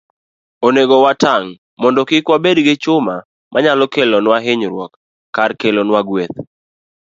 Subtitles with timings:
[0.67, 1.49] Onego watang'
[1.81, 3.15] mondo kik wabed gi chuma
[3.51, 4.91] manyalo kelonwa hinyruok
[5.35, 6.37] kar kelonwa gweth.